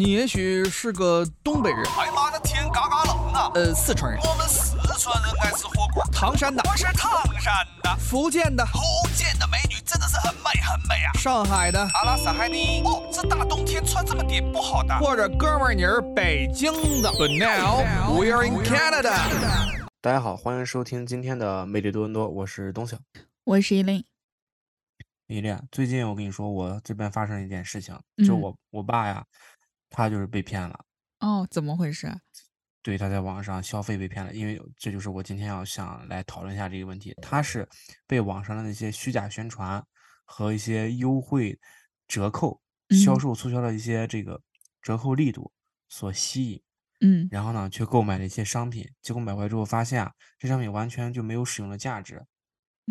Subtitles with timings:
[0.00, 3.52] 你也许是个东北人，哎妈的天嘎嘎冷啊！
[3.54, 6.02] 呃，四川人，我们四川人爱吃火锅。
[6.10, 8.80] 唐山的，我是唐山的，福建的，福
[9.14, 11.12] 建的美女真的是很美很美啊！
[11.18, 12.80] 上海的，阿拉斯海尼。
[12.82, 14.98] 哦，这大冬天穿这么点不好的。
[15.00, 16.72] 或者哥们儿你是北京
[17.02, 17.10] 的。
[17.10, 17.84] But now
[18.18, 19.12] we are in Canada。
[20.00, 22.96] 大家好，欢迎收听今天的魅力多伦多，我是东晓，
[23.44, 24.02] 我是依琳。
[25.26, 27.94] 依琳，最近我跟你说，我这边发生一件事情，
[28.26, 29.22] 就我我爸呀。
[29.90, 30.86] 他就是被骗了
[31.18, 32.08] 哦，怎么回事？
[32.82, 37.14] 对，他在网上消费被骗了，因为这就是我今天要想来讨论一下这个问题。
[37.20, 37.68] 他是
[38.06, 39.84] 被网上的那些虚假宣传
[40.24, 41.58] 和一些优惠
[42.08, 42.62] 折扣、
[43.04, 44.40] 销售促销的一些这个
[44.80, 45.52] 折扣力度
[45.88, 46.62] 所吸引，
[47.00, 52.24] 嗯，然后呢，去购买了一些商品，结果买回来之后发现啊，这商品完全就没有使用的价值。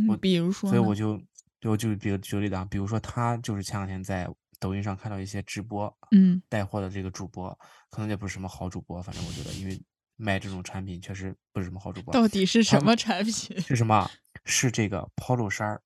[0.07, 1.19] 我比如说，所以我就
[1.59, 4.29] 就就比如举例子啊，比如说他就是前两天在。
[4.59, 7.57] 抖音上看到一些直播，嗯，带货的这个主播，
[7.89, 9.81] 可能也不是什么好主播，反正我觉得，因为
[10.17, 12.13] 卖这种产品确实不是什么好主播。
[12.13, 13.59] 到底是什么产品？
[13.61, 14.09] 是什么？
[14.43, 15.81] 是这个 polo 衫儿。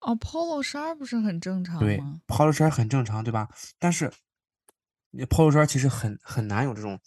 [0.00, 1.80] 哦，polo 衫儿不是很正常吗？
[1.80, 3.48] 对，polo 衫儿很正常，对吧？
[3.78, 4.12] 但是
[5.12, 7.00] ，polo 衫儿其实很很难有这种，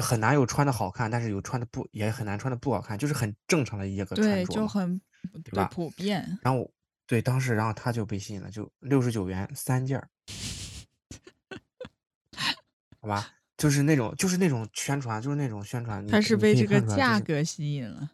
[0.00, 5.00] 很难有穿的好看，但是有穿的不也很难穿的不好看，就是很正常的一个穿着，对，就很
[5.42, 5.68] 对吧？
[5.72, 6.38] 普遍。
[6.42, 6.72] 然后。
[7.06, 10.08] 对，当时然后他就被吸引了，就六十九元三件儿，
[13.00, 16.04] 好吧，就是那种就是那种宣传，就是那种宣传。
[16.08, 18.10] 他是被这个价格吸引了。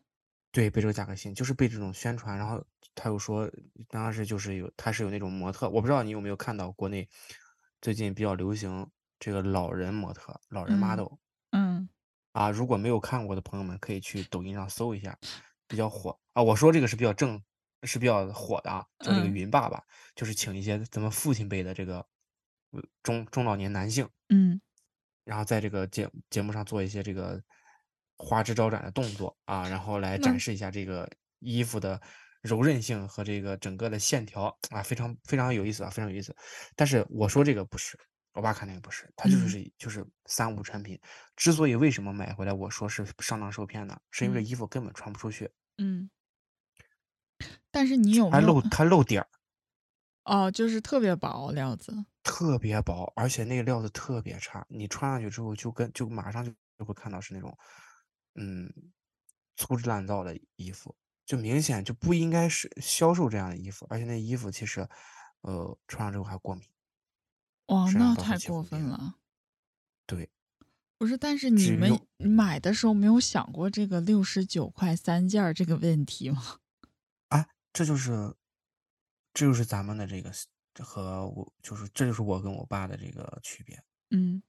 [0.51, 2.37] 对，被这个价格吸引，就是被这种宣传。
[2.37, 2.63] 然后
[2.95, 3.51] 他又说，
[3.89, 7.09] 当时就是有他是有那种模特，我不知道你有没有看到国内
[7.81, 8.87] 最近比较流行
[9.19, 11.15] 这个老人模特、老人 model。
[11.53, 11.89] 嗯。
[12.33, 15.19] 啊，如果没有看过的朋友们，可以去抖音上搜一下，
[15.67, 16.43] 比较火啊。
[16.43, 17.43] 我说这个是比较正。
[17.83, 19.83] 是比较火的啊，叫这个云爸爸，
[20.15, 22.07] 就是请一些咱们父亲辈的这个
[23.03, 24.61] 中中老年男性，嗯，
[25.25, 27.43] 然后在这个节节目上做一些这个
[28.17, 31.11] 花枝招展的动作啊，然后来展示一下这个
[31.41, 32.01] 衣服的
[32.41, 36.35] 柔韧性和这个整个的线条啊，非常非常有意思啊，非常有意思。
[36.77, 37.99] 但是我说这个不是，
[38.33, 41.01] 我爸看那个不是，他就是就是三无产品。
[41.35, 44.01] 之所以为什么买回来我说是上当受骗呢？
[44.13, 46.09] 是因为这衣服根本穿不出去，嗯。
[47.73, 49.29] 但是你有还露它露点儿，
[50.25, 57.57] 哦，就是特别薄料子，特别薄，而且那个料子特别差，你穿上去之后就跟就马上就就会看到是那种，
[58.35, 58.73] 嗯，
[59.57, 60.95] 粗制滥造的衣服，
[61.25, 64.87] 就明显就不应该是销售这样的衣服，而且那衣服其实，
[65.41, 66.65] 呃，穿上之后还过敏。
[67.67, 69.15] 哇，那太过分了。
[70.05, 70.31] 对，
[70.99, 76.59] 不是，但是你们买的时候没有想过这个六十九块三件这个问题吗？
[77.73, 78.35] 这就是，
[79.33, 80.31] 这就是咱们的这个
[80.81, 83.83] 和我，就是这就是我跟我爸的这个区别。
[84.11, 84.43] 嗯，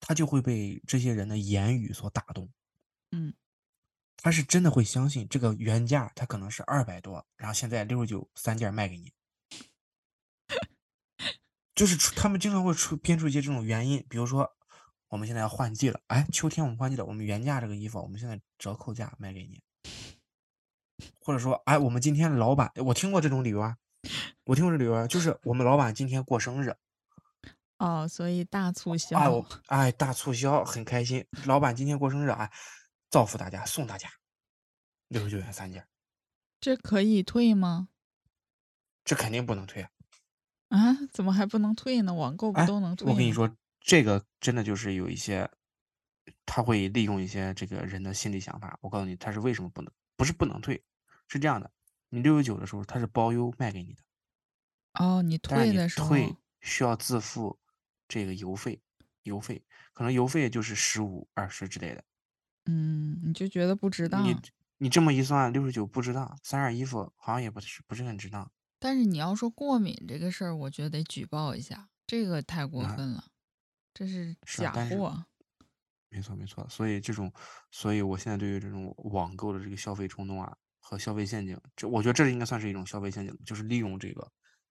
[0.00, 2.50] 他就会被这些人的言语所打动。
[3.12, 3.32] 嗯，
[4.16, 9.12] 他是真的会相信这个原价，他可能是二百多，然后现在六十九三件卖给你。
[11.74, 14.56] 就是他们经常会出编出一些这种原因，比如说
[15.08, 19.62] 我们现在要换季了，哎，秋天我们换季了，我们原价这个衣服，我们现在折扣价卖给你。
[21.20, 23.76] 或者说，哎，我们今天老板，我听过这种理由啊，
[24.44, 26.74] 我听过这理由啊，就是我们老板今天过生日，
[27.78, 32.50] 哦，所以大促销，哎，我哎，大促销很开心，老板今天过生日，哎，
[33.10, 34.08] 造福大家，送大家
[35.08, 35.86] 六十九元三件，
[36.60, 37.88] 这可以退吗？
[39.04, 39.90] 这肯定不能退啊！
[40.68, 42.12] 啊，怎么还不能退呢？
[42.12, 43.10] 网购不都能退？
[43.10, 45.50] 我跟你说，这个真的就是有一些，
[46.44, 48.78] 他会利用一些这个人的心理想法。
[48.82, 49.92] 我告诉你，他是为什么不能。
[50.16, 50.82] 不是不能退，
[51.28, 51.70] 是这样的，
[52.08, 54.02] 你六十九的时候它是包邮卖给你的，
[54.94, 57.58] 哦，你退的时候退需要自付
[58.08, 58.82] 这个邮费，
[59.22, 59.62] 邮费
[59.92, 62.02] 可能邮费就是十五二十之类的，
[62.64, 64.24] 嗯，你就觉得不值当？
[64.24, 64.36] 你
[64.78, 68.50] 你这么一算，六十九不值当，三件衣服好像也不是不是很值当。
[68.78, 73.24] 但是你要说过敏这个事儿，我觉得得举报一下，这个太过分了，
[73.92, 75.24] 这是假货。
[76.10, 77.30] 没错，没错，所以这种，
[77.70, 80.56] 所以我现在对于这种网购的这个消费冲动啊
[80.88, 84.26] 和消费陷阱，这我觉得这应该算是一种消费陷阱，就是利用这个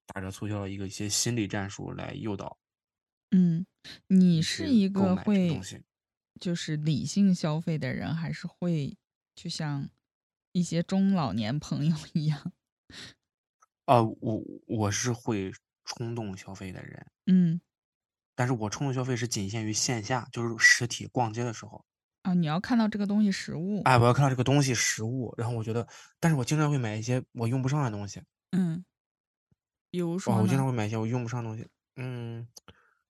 [0.07, 2.57] 打折促销的一个一些心理战术来诱导。
[3.29, 3.67] 嗯，
[4.07, 5.61] 你是一个会，
[6.41, 8.97] 就是理性消费的人，还是会
[9.35, 9.87] 就像
[10.53, 12.51] 一些中老年朋友一样？
[13.85, 15.53] 啊，我我是会
[15.85, 17.11] 冲动消费的人。
[17.27, 17.61] 嗯。
[18.33, 21.85] 但是我冲动消费是仅限于线下，就是实体逛街的时候
[22.29, 22.33] 啊。
[22.33, 25.87] 你要看到这个东西实物，哎，我要看到这个东西实物，然后我觉得，
[26.19, 28.21] 但是我经常会买一些我用不上的东西，
[28.51, 28.83] 嗯，
[29.89, 32.47] 比如说，我经常会买一些我用不上的东西，嗯，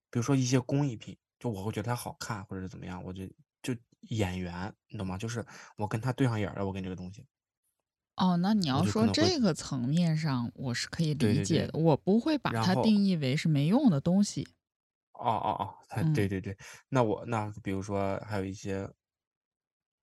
[0.10, 3.24] 比比如说一些工艺品，就我会觉得它好看，或者是怎么样，我就
[3.62, 3.76] 就
[4.10, 5.16] 眼缘，你懂吗？
[5.16, 5.46] 就是
[5.78, 7.24] 我跟它对上眼了，我跟这个东西，
[8.16, 14.48] 哦，那你要说这个层面上，我是可以对对对理解的，我不会把它定义为是没用的东西。
[15.14, 16.58] 哦哦哦，对对对，
[16.90, 18.90] 那我那比如说还有一些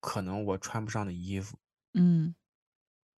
[0.04, 1.56] 可能我穿不上的衣服，
[1.94, 2.34] 嗯，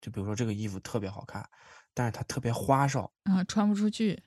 [0.00, 1.44] 就比如说这个衣服特别好看，
[1.92, 4.22] 但是它特别花哨，啊，穿不出去。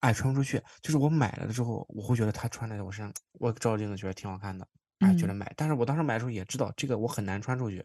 [0.00, 0.62] 哎，穿不出去。
[0.80, 4.66] 就是我买了之后，我会觉得它穿在我身上，我照镜子觉得挺好看的，
[5.00, 5.52] 哎，觉得嗯，买。
[5.54, 7.84] 但是我当时买的时候也知道这个我很难穿出去。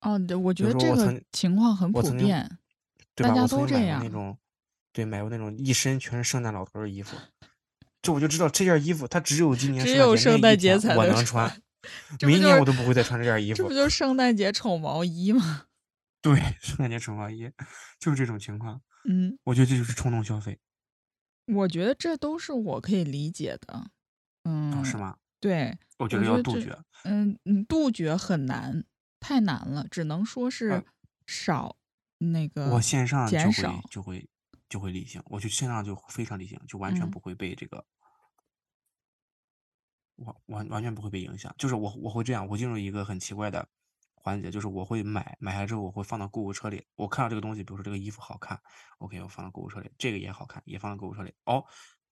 [0.00, 2.58] 哦，对，我觉得这个情况很普遍，
[3.14, 3.28] 对吧？
[3.28, 4.02] 大家我都这样。
[4.02, 4.36] 那种，
[4.92, 7.16] 对，买过那种一身全是圣诞老头的衣服，
[8.02, 11.62] 就我就知道这件衣服它只有今年只有圣圣诞节才能穿
[12.26, 13.56] 明年我都不会再穿这件衣服。
[13.58, 15.66] 这不就是圣诞节丑毛衣吗？
[16.22, 17.50] 对，圣诞节丑毛衣
[17.98, 20.58] 就是这种情况，嗯，我觉得这就是冲动消费
[21.46, 23.74] 我觉得这都是我可以理解的。
[23.74, 23.90] 啊，
[24.44, 25.16] 嗯，是吗？
[25.40, 26.78] 对，我觉得要杜绝。
[27.04, 28.82] 嗯嗯，杜绝很难，
[29.20, 30.84] 太难了，只能说呃是
[31.26, 31.76] 少
[32.18, 33.82] 那个我线上就会。
[33.90, 34.28] 就会
[34.70, 37.84] 就会理性，我就线上就非常理性，就完全嗯不会被这个
[40.16, 41.54] 完完完全不会被影响。
[41.58, 43.66] 就是我我会这样，我进入一个很奇怪的
[44.14, 46.82] 环节，就是我会买买下之后，我会放到购物车里。
[46.96, 48.58] 我看到这个东西，比如说这个衣服好看
[48.98, 51.34] ，OK，我放到购物车里，这个也好看，也放到购物车里。
[51.44, 51.64] 哦，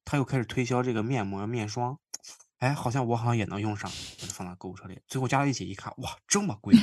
[0.04, 1.99] 他又开始推销这个面膜、面霜，
[2.58, 3.90] 哎，好像我好像也能用上，
[4.20, 5.00] 我就放到购物车里。
[5.06, 6.75] 最后加到一起一看，哇，这么贵，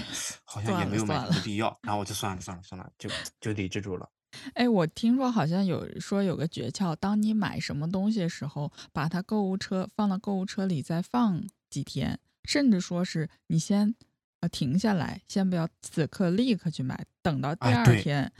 [0.44, 4.10] 好像也没有买的必要，然后我就算了算了算了，就就理智住了。
[4.54, 13.96] 哎，我听说好像有说有个诀窍，当你买什么东西的时候，把它购物车放到购物车里再放几天，甚至说是你先
[14.42, 17.68] 呃停下来，先不要此刻立刻去买，等到第。
[17.68, 18.32] 二天，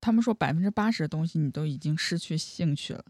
[0.00, 3.04] 他们说百分之八十的东西你都已经失去兴趣了。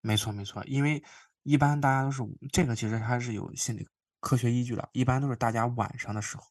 [0.00, 1.02] 没错没错，因为
[1.42, 3.86] 一般大家都是这个其实它是有心理
[4.20, 6.44] 科学依据的，一般都是大家晚上的时候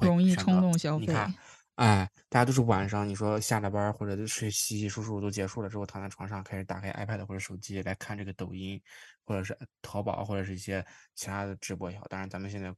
[0.00, 0.34] 容易。
[0.34, 1.38] 冲动消你看，费。
[1.78, 8.82] 哎，大家都是晚上，你说下了班儿或者是洗洗漱漱都结束了之后，躺在床上开始打开 iPad 或者手机来看这个抖音，
[9.24, 10.84] 或者是淘宝或者是一些
[11.14, 12.04] 其他的直播也好。
[12.08, 12.74] 当然，咱们现在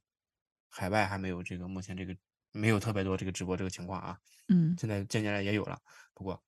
[0.69, 2.15] 海外还没有这个，目前这个
[2.51, 4.15] 没有特别多这个直播这个情况啊。
[4.49, 5.79] 嗯现在渐渐的也有了，
[6.13, 6.39] 不过，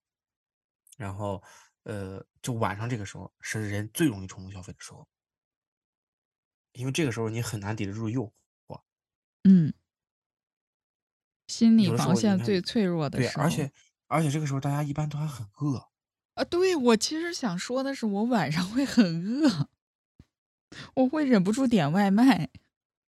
[0.96, 1.42] 然后
[1.86, 5.08] 呃，就晚上这个时候是人最容易冲动消费的时候，
[6.74, 8.32] 因为这个时候你很难抵得住诱
[8.68, 8.80] 惑。
[9.44, 9.74] 嗯，
[11.48, 13.44] 心理防线最脆弱的，时候。
[13.44, 13.72] 而且
[14.08, 15.90] 而且这个时候大家一般都还很饿。
[16.36, 19.70] 啊，对，我其实想说的是，我晚上会很饿，
[20.96, 22.50] 我会忍不住点外卖，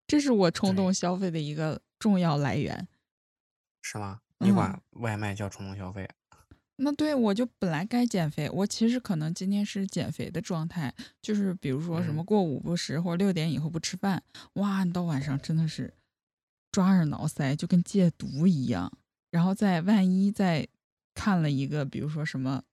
[0.07, 2.87] 这是我冲，动消费的一个重要来源。
[3.81, 4.21] 是吗？
[4.39, 6.09] 你嗯，管外卖叫冲动消费？
[6.77, 10.93] 那对我就本来该减肥，我其实可能今天是减肥的状态，
[11.23, 14.23] 就是比如说什么嗯，过午不食或者六点以后不吃饭，
[14.55, 15.95] 哇，你到晚上真的是
[16.75, 18.91] 抓耳挠腮，就跟戒毒一样。
[19.31, 20.67] 然后在万一再
[21.15, 22.65] 看了一个，比如说什么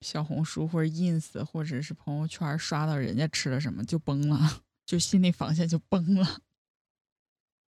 [0.00, 6.40] 小红书或者 ins 或者是朋友圈刷到人家吃了什么就崩了， 就心理防线就崩了，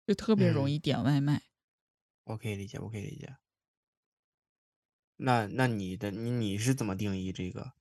[0.07, 1.41] 就特别容嗯，易点外卖。
[2.23, 3.35] 我可以理解，我可以理解。
[5.17, 7.73] 那那你的你你是怎么定义这个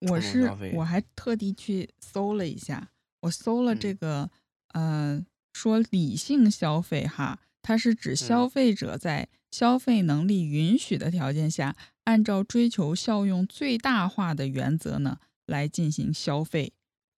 [0.00, 0.42] 我是
[0.74, 0.84] 我？
[0.84, 4.30] 还特地去搜了一下，我搜了这嗯个，
[4.68, 5.26] 呃，
[5.58, 11.74] 说理性消费哈，它是指消嗯费者在消费能力允许的条件下，
[12.04, 16.72] 按照追求效用最大化的原则呢来进行消费。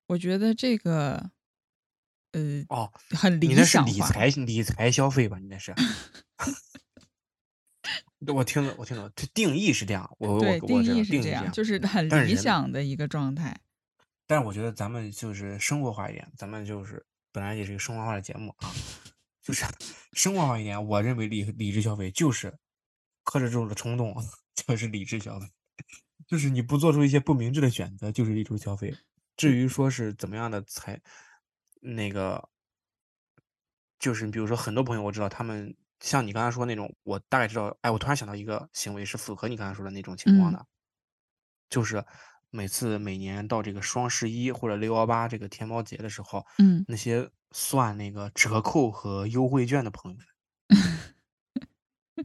[0.07, 1.31] 我觉得这个，
[2.33, 3.79] 呃，哦，很理你那是。
[3.83, 5.39] 理财理财消费吧？
[5.39, 5.75] 你那是？
[8.27, 13.61] 我听了，我听了，这定义是这样，我我定义是这样，定义是这样，就是很理想的一个状态。
[14.27, 18.73] 但是我觉得咱们就是生活化一点，咱们就是本来也是一个生活化的节目啊，
[19.43, 19.65] 就是
[20.15, 20.85] 生活化一点。
[20.87, 22.59] 我认为理理智消费就是
[23.25, 24.15] 克制住了冲动，
[24.55, 25.47] 就是理智消费，
[26.27, 28.97] 就是你不做出一些不明智的选择，就是理智消费。
[29.37, 31.01] 至于说是怎么样的才
[31.81, 32.49] 那个，
[33.99, 40.67] 就是比如说很多朋友我知道他们像你刚才说那种，我大概知道，哎，我突然想到一个行为是符合你刚才说的那种情况嗯的，
[41.71, 42.05] 就是
[42.51, 50.27] 每次每年到这个双十一或者六幺八这个天猫节的时候，嗯，那些算那个折扣和优惠券的朋友们，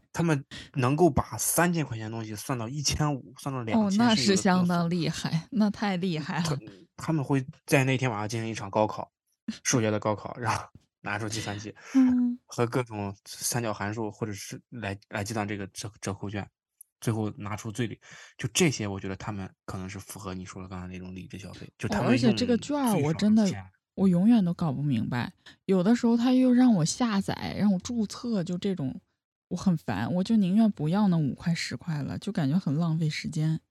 [0.12, 4.90] 他们能够把三千块钱东西算到一千五，算到两哦，千，那是相当。
[4.90, 6.60] 厉害，那太厉害了。
[6.98, 9.12] 他们会在那天晚上进行一场高考，
[9.64, 10.64] 数学的高考，然后
[11.02, 16.50] 拿出计算器嗯和各种三角函数，或者是来来计算这个折折扣券。
[17.02, 18.00] 最后拿出最理，
[18.38, 23.46] 就这些，我觉得他们可能是符合你说的刚才那种理智消费，就他哦，们而且这个券儿我真的
[23.96, 25.34] 我永远都搞不明白，
[25.66, 29.00] 有的时候他又让我下载，让我注册，就这种
[29.50, 33.62] 我很烦，我就宁愿不要那五块十块了，就感觉很浪费时间。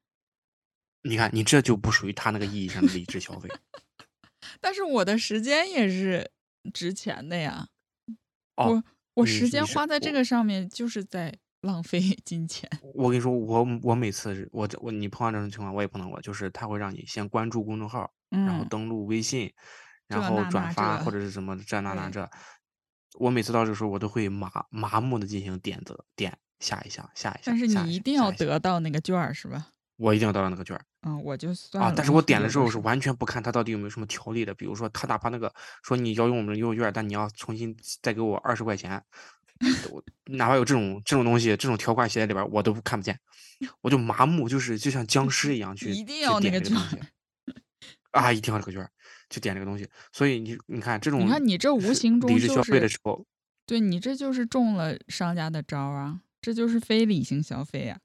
[1.02, 3.50] 你看，你这就不属于他那个意义上的理智消费。
[4.60, 6.30] 但是我的时间也是
[6.72, 7.68] 值钱的呀，
[8.56, 12.71] 哦，我我时间花在这个上面就是在浪费 金钱。
[12.94, 19.52] 我跟你说，我我每次我我你碰到这种情况，我也碰到过，就是他会让你先关注公众号，然后嗯，登录微信，
[20.06, 22.28] 然后转发或者是什么这那那这。
[23.18, 29.68] 我每次到这时候，我都会麻麻木的进行点子点下一项下一项但是你一定要得到那个券儿是吧？
[29.97, 30.85] 我一定要得到那个券儿。
[31.06, 35.54] 嗯，我就算啊，但是我点了之后有的时候是完全不看他到底有没有什么条例的，比如说他哪怕那个
[35.85, 39.00] 说你要用我们的优惠券，但你要重新再给我二十块钱，
[39.90, 43.18] 我哪怕有这种这种东西，这种条款写在里边，我都看不见，
[43.80, 47.06] 我就麻木，就是就像僵尸一样去一定要那个券点这个东西儿。
[48.12, 48.90] 啊，一定要这个券儿，
[49.28, 49.88] 去点这个东西。
[50.12, 53.26] 所以你你看这种你看你这无形中就理智消费的，时候，
[53.66, 57.99] 对你这就是中了商家的招啊，这就是非理性消费啊。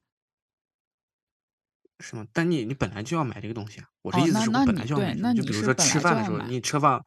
[2.00, 2.26] 是吗？
[2.34, 7.04] 但你你本来就要买这个东西啊，我这哦，意思是我本来就要买那这个就比如说吃饭的时候，你吃饭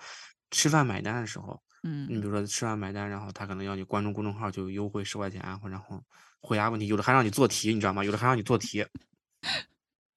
[0.51, 1.61] 吃饭买单的时候。
[1.83, 6.03] 你嗯比如说吃完买单，然后他可能要你关注公众号就优惠十块钱啊，或然后
[6.41, 8.05] 回答问题，有的还让你做题，你知道吗？
[8.05, 8.87] 有的还让你做题。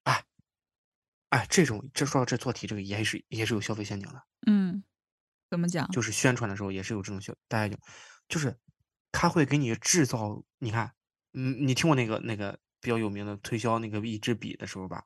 [0.04, 0.24] 哎
[1.30, 4.84] 哎，这种这说到这做题，这个也是也是有消费陷阱的，嗯，
[5.50, 5.90] 怎么讲？
[5.90, 7.80] 就是宣传的时候也是有这种消，大家就
[8.30, 8.56] 就是
[9.12, 10.94] 他会给你制造，你看，
[11.34, 15.04] 嗯，你听过那个那个比较有名的推销那个一支笔的时候吧？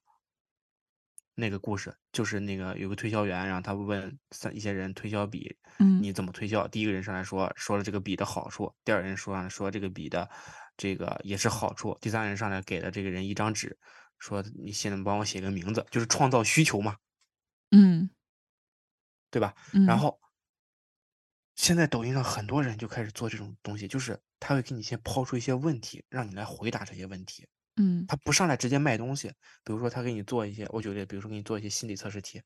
[1.40, 6.68] 那个故事就是那个有个推销员，然后他问三一些人推销笔，嗯你怎么推销？
[6.68, 10.30] 第一个人上来说说了这个笔的好处，第二人说上来说这个笔的
[10.78, 13.78] 这个也是好处，第三人上来给了这个人一张纸，
[14.20, 16.98] 说你现在帮我写个名字，就是创造需求嘛，
[17.72, 18.10] 嗯
[19.32, 19.56] 对吧？
[19.88, 20.20] 然嗯后
[21.56, 27.48] 现在抖音上很多人就开始做这种东西，就是他会给你先抛出一些问题，让你来回答这些问题。
[27.80, 29.30] 嗯他不上来直接卖东西，
[29.64, 32.42] 比如说他给你做一些，我举个例，比如说给你做一些心理测试题，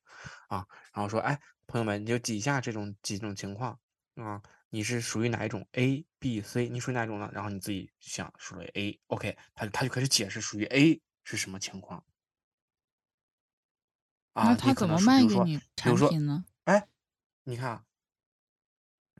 [0.48, 0.64] 啊，
[0.94, 3.76] 然后说，哎，朋友们，你就几下这种几种情况
[4.14, 7.28] 啊，你是属于哪一种 A、B、C，你属于哪一种呢？
[7.32, 12.04] 然后你自己想属于 A，OK，他他就开始解释属于 A 是什么情况
[14.34, 16.44] 啊，那他怎么卖给你产品呢？
[16.64, 16.86] 哎，
[17.42, 17.84] 你看啊，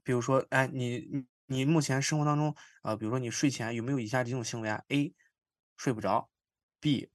[0.05, 5.15] 比如说，哎，你你你目前生活当中，呃，比如说你睡前有没有以下几种行为啊？A
[5.85, 6.31] 睡不着
[6.81, 7.11] ，B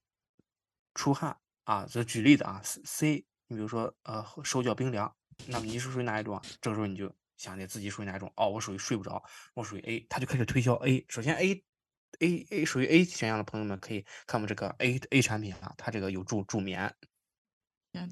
[0.94, 5.12] 出汗啊，这举例子啊，C 你比如说呃手脚冰凉，
[5.48, 6.42] 那么你是属于哪一种啊？
[6.62, 8.32] 这个时候你就想你自己属于哪一种？
[8.36, 9.24] 哦，我属于睡不着，
[9.56, 11.04] 我属于 A，他就开始推销 A。
[11.10, 11.64] 首先 A
[12.20, 16.94] A A 属于 A 选项的朋友们可以看我们这个 A A 产品啊，它这个有助助眠，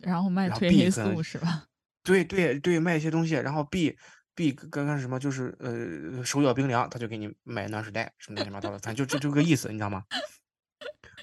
[0.02, 1.68] 然后卖褪黑素是吧？
[2.02, 3.96] 对对对，卖一些东西，然后 B
[4.34, 10.06] B 刚刚什么就是呃手脚冰凉，他就给你买暖水袋什么乱七八糟的，反正就就这个意思，你知道吗？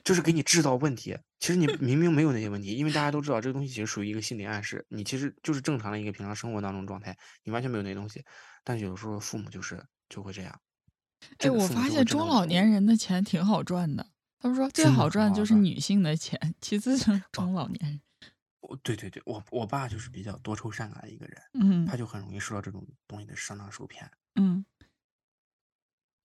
[0.02, 1.16] 就是给你制造问题。
[1.38, 8.24] 其实你明明没有那些问题，因为大家都知道这个东西其实属于一个心理暗示，你其实就是正常的一个平常生活当中状态，你完全没有那些东西。
[8.64, 10.60] 但是有时候父母就是就会这样，
[11.38, 14.06] 哎，我发现中老年人的钱挺好赚的。
[14.38, 18.00] 他们说最好赚就是女性的钱，其次就是 中老年人。
[18.60, 24.10] 我对对对，我我爸就是比较多愁善感的一个人，嗯他就很容易受到这种东西的上当受骗。
[24.36, 24.64] 嗯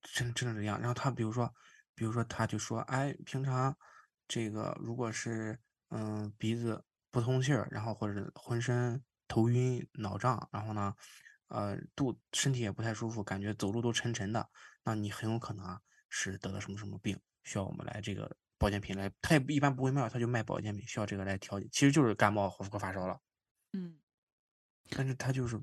[0.01, 0.79] 真真的这样。
[0.79, 1.53] 然后他比如说，
[1.99, 3.75] 比如说他就说，哎，平常
[4.25, 10.95] 这个如果是嗯鼻子不通气儿，然后或者是浑身头晕脑胀，然后呢，
[11.49, 14.49] 呃肚身体也不太舒服，感觉走路都沉沉的，
[14.85, 23.19] 那你很有可能啊是得了什么什么病，需要我们来这个保健品来，他也一般不会卖，他就卖保健品，需要这个来调节，其实就是感冒和和发烧了，
[23.73, 23.99] 嗯。
[24.91, 25.59] 但是他就是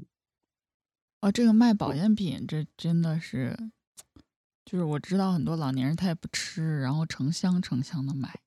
[1.21, 3.73] 哦，这个卖保健品，这真的是，
[4.67, 8.41] 就是我知道很多老年人他也不吃，然后成箱成箱的买。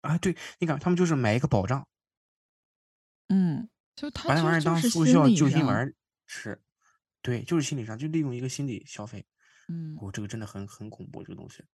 [0.00, 1.86] 啊，对你感觉他们就是买一个保障。
[3.28, 5.92] 嗯，就他把那玩意儿当速效，救心丸
[6.26, 6.62] 吃，
[7.20, 9.26] 对，就是心理上就利用一个心理消费，
[9.68, 11.64] 嗯，我、这个真的很很恐怖，这个东西。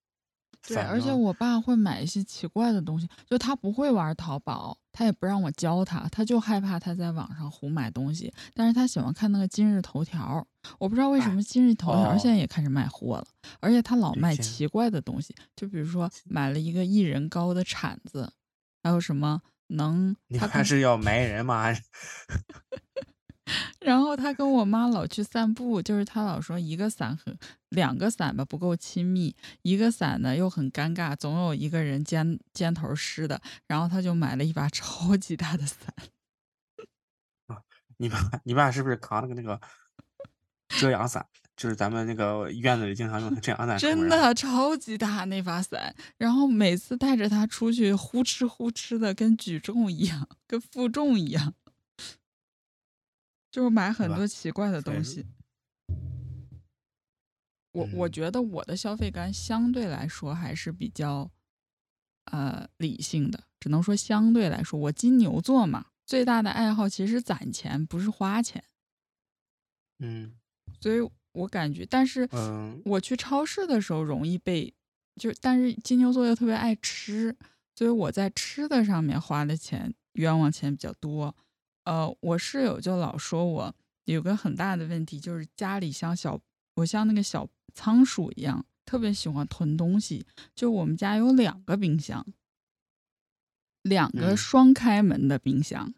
[0.67, 10.47] 对，而且我爸会买一些奇怪的东西，就他不会玩淘宝，他也不让我教他，他就害怕他在网上胡买东西，但是他喜欢看那个今日头条，
[10.79, 12.39] 我不知道为什哎么今日头条现在哦。
[12.39, 13.27] 也开始卖货了，
[13.61, 18.33] 而且他老卖奇怪的东西，就比如说买了一个一人高的铲子，
[18.83, 21.73] 还有什么能你还是要埋人吗？
[23.81, 27.37] 然后他跟我妈老去散步，就是他老说一个伞很，
[27.71, 35.95] 两个伞吧不够亲密，一个伞呢又很尴尬，总有一个人肩肩头湿的，然后他就买了一把 超级大的伞。
[37.99, 39.59] 你爸你爸是不是扛了个那个
[40.69, 41.27] 遮阳伞？
[41.57, 44.11] 就是咱们那个院子里经常用的遮阳伞真。
[44.11, 51.55] 的超级大那把伞，然后每次带着它出去，呼哧呼哧的，跟举重一样，跟负重一样，
[53.57, 55.25] 就是买很多奇怪的东西。
[57.73, 61.31] 我我嗯觉得我的消费观相对来说还是比较，
[62.25, 68.63] 呃，理性的，只能说相对来说，我金牛座嘛，最大的爱好其实攒钱，不是花钱，
[70.01, 70.35] 嗯
[70.79, 71.01] 所以
[71.33, 74.75] 我感觉，但是嗯我去超市的时候容易被，
[75.19, 77.35] 就但是金牛座又特别爱吃，
[77.75, 81.35] 所以我在吃的上面花的钱冤枉钱比较多。
[81.87, 83.75] 呃，我室友就老说我
[84.05, 86.41] 有个很大的问题，就是家里像小
[86.75, 90.27] 我像那个小仓鼠一样，特别喜欢囤东西。
[90.55, 92.27] 就我们家有两个冰箱，
[93.83, 95.95] 两个嗯双开门的冰箱，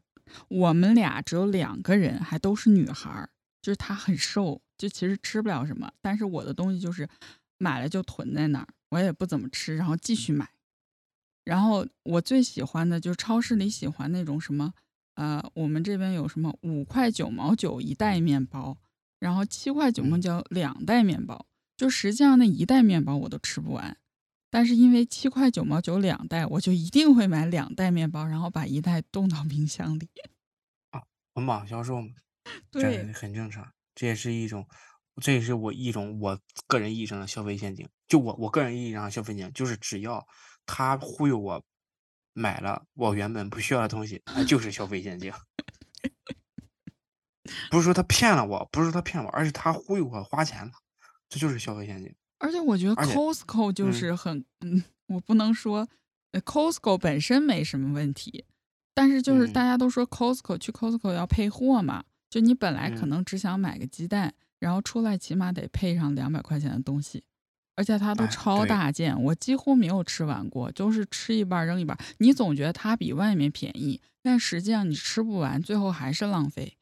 [0.48, 3.30] 我们俩只有两个人，还都是女孩儿，
[3.62, 7.08] 就是她很瘦，就其实吃不了什么，但是我的东西就是
[7.56, 10.50] 买了就囤在那儿，我也不怎么吃，然后继续买。
[11.44, 14.74] 然后我最喜欢的就是超市里喜欢那种什么，
[15.18, 18.78] 呃，我们这边有什么五块九毛九一袋面包，
[19.18, 21.44] 然后七块九毛嗯九两袋面包，
[21.76, 23.96] 就实际上那一袋面包我都吃不完，
[24.48, 30.08] 但是因为七块九毛九两袋，我就一定会买两袋面包，然后把一袋冻到冰箱里。
[30.90, 32.10] 啊捆绑销售嘛，
[32.70, 34.68] 对，很正常，这也是一种，
[35.20, 37.88] 这也是我一种我个人意义上的消费陷阱。
[38.06, 40.24] 就我我个人意义上的消费陷阱，就是只要
[40.64, 41.64] 他忽悠我
[42.38, 45.32] 买了我原本不需要的东西，那就是消费陷阱。
[47.70, 50.72] 不是说他骗了我，不是说他骗我，而是他忽悠我花钱了，
[51.28, 52.14] 这就是消费陷阱。
[52.38, 55.88] 而且我觉得 Costco 就嗯是很，嗯，我不能说，
[56.32, 58.44] 呃，Costco 本身没什么问题，
[58.94, 67.24] 但是就是嗯大家都说 Costco 去 Costco 要配货嘛，就你本来可嗯能只想买个鸡蛋，然后出来起码得配上两百块钱的东西，
[67.78, 71.96] 而且它都哎超大件，我几乎没有吃完过，就是吃一半扔一半。
[72.18, 76.76] 你总觉得它比外面便宜，但实际上你吃不完，最后还是浪费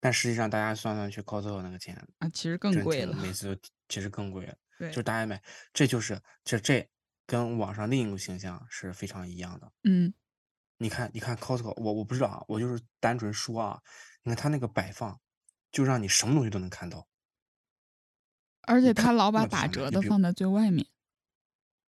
[0.00, 3.16] 但实际上，大家算算去 Costco 那个钱，啊，其实更贵了。
[3.16, 4.54] 每次都其实更贵了。
[4.78, 6.86] 对就是大家买，这就是这这
[7.26, 9.72] 跟网上另一个形象是非常一样的。
[9.84, 10.12] 嗯
[10.76, 13.80] 你看，你看 Costco，我我不知道啊，我就是单纯说啊，
[14.22, 15.18] 你看它那个摆放，
[15.72, 17.08] 就让你什么东西都能看到。
[18.68, 20.86] 而且他老把打折的放在最外面。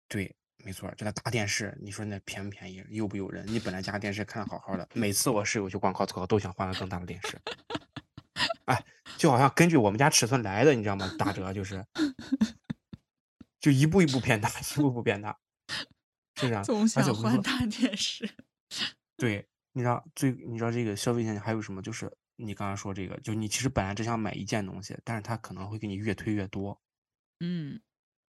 [0.08, 3.46] 对，没错儿，就那大电视，你说那便不便宜，诱不诱人？
[3.48, 7.40] 你本来家电视看的好好的，每次我室友去逛 Costco 都想换个更大的电视。
[8.66, 8.84] 哎，
[9.18, 11.10] 就好像根据我们家尺寸来的，你知道吗？
[11.18, 11.86] 打折就是，
[13.60, 15.38] 就一步一步变大，一步一步变大，
[16.36, 16.64] 是这样。
[16.64, 18.30] 总想换大电视。
[19.18, 21.82] 对，你知道最你知道这个消费陷阱还有什么？
[21.82, 26.80] 就是你刚刚说这个，就你其实本来只想买一件东西，但是他可能会给你越推越多。
[27.42, 27.82] 嗯。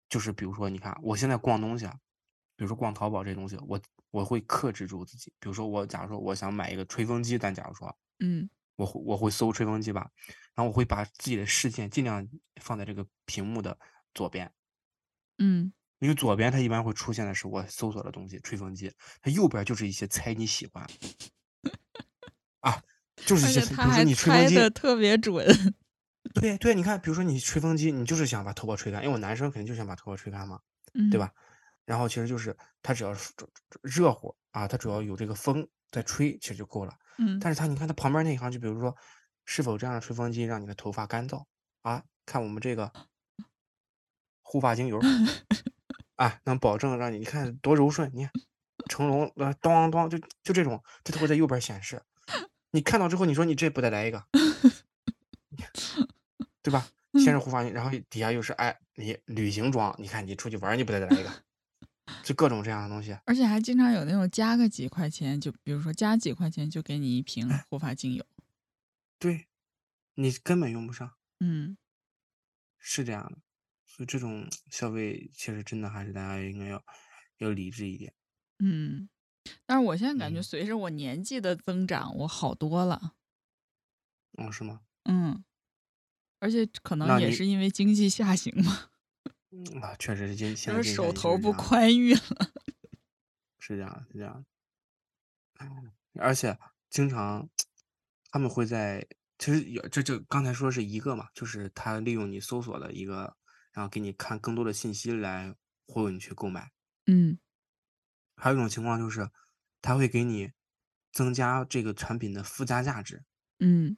[0.10, 1.94] 就是比如说，你看我现在逛东西啊，
[2.56, 3.80] 比如说逛淘宝这东西，我
[4.12, 5.34] 我会克制住自己。
[5.40, 8.50] 比如说我假如说我想买一个吹风机，但假如说嗯。
[8.78, 10.10] 我会我会搜吹风机吧，
[10.54, 12.28] 然后我会把自己的视线尽量
[12.62, 13.78] 放在这个屏幕的
[14.14, 14.52] 左边，
[15.40, 15.74] 嗯。
[16.00, 20.86] 因为左边它一般会出现的是我搜索的东西，吹风机，它右边就是一些猜你喜欢。
[22.62, 22.82] 啊，
[23.16, 25.46] 就是比如说你吹风机的特别准。
[26.34, 30.60] 对对，你看，比如说你吹风机，你就是想把头发吹干，因为我男生肯定就想把头发吹干嘛，
[30.94, 31.20] 嗯，对？
[31.20, 31.32] 吧？
[31.86, 33.16] 然后其实就是它只要
[33.84, 36.94] 热乎啊，它主要有这个风在吹，其实就够了。
[37.20, 38.94] 嗯，但是它你看它旁边那一行，就比如说，
[39.46, 41.46] 是否这样的吹风机让你的头发干燥
[41.84, 42.04] 啊？
[42.26, 42.92] 看我们这个
[44.42, 45.00] 护发精油
[46.18, 48.32] 啊，能保证让你你看多柔顺，你看
[48.90, 52.02] 成龙呃当当就就这种，它都会在右边显示。
[52.76, 54.22] 你看到之后，你说你这不得来一个，
[56.62, 56.86] 对吧？
[57.14, 61.32] 先是护发，然后底下又是哎你旅行装，你看你出去玩你不得来一个，
[62.22, 63.18] 就各种这样的东西。
[63.24, 68.26] 而且还经常有那种加个几块钱，就比如说加几块钱就给你一瓶哎护发精油。
[69.18, 69.48] 对，
[70.16, 71.78] 你根本用不上，嗯
[72.78, 73.38] 是这样的。
[73.86, 76.84] 所以这种消费其实真的还是大家应该要
[77.38, 78.14] 要理智一点。
[78.60, 79.08] 嗯，
[79.66, 83.14] 但是我现在感觉嗯随着我年纪的增长，我好多了。
[84.38, 84.82] 哦，是吗？
[85.04, 85.44] 嗯，
[86.40, 88.90] 而且可能也是因为经济下行嘛，
[89.52, 92.22] 嗯啊，确实是经 济下行手头不宽裕了。
[93.60, 94.46] 是这样，是这样。
[96.20, 96.58] 而且
[96.90, 97.50] 经常
[98.32, 99.06] 他们会在
[99.38, 103.36] 其实有这就刚才说是一个嘛，就是他利用你搜索的一个，
[103.72, 105.54] 然后给你看更多的信息来
[105.88, 106.72] 忽悠你去购买。
[107.08, 107.38] 嗯
[108.36, 109.30] 还有一种情况就是，
[109.82, 110.52] 他会给你
[111.12, 113.24] 增加这个产品的附加价值
[113.60, 113.96] 嗯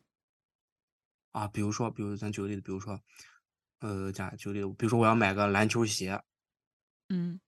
[1.31, 3.01] 啊，比如说，比如咱举个例子，比如说，
[3.79, 6.21] 呃，假举个例子，比如说我要买个篮球鞋，
[7.09, 7.39] 嗯